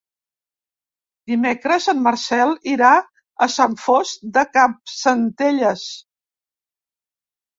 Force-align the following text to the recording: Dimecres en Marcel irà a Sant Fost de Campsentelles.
Dimecres 1.31 1.89
en 1.93 1.99
Marcel 2.05 2.53
irà 2.71 2.93
a 3.45 3.49
Sant 3.55 3.75
Fost 3.83 4.25
de 4.37 4.45
Campsentelles. 4.57 5.85